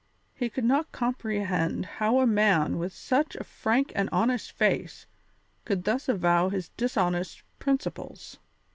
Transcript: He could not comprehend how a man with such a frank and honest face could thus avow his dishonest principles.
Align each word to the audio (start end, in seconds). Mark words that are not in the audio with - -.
He 0.33 0.49
could 0.49 0.63
not 0.63 0.91
comprehend 0.91 1.85
how 1.85 2.17
a 2.21 2.25
man 2.25 2.79
with 2.79 2.91
such 2.91 3.35
a 3.35 3.43
frank 3.43 3.91
and 3.93 4.09
honest 4.11 4.51
face 4.51 5.05
could 5.63 5.83
thus 5.83 6.09
avow 6.09 6.49
his 6.49 6.69
dishonest 6.69 7.43
principles. 7.59 8.39